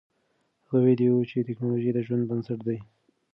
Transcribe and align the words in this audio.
هغه 0.65 0.77
ویلي 0.85 1.07
و 1.09 1.27
چې 1.29 1.45
تکنالوژي 1.47 1.91
د 1.93 1.99
ژوند 2.05 2.23
بنسټ 2.29 2.59
دی. 2.67 2.77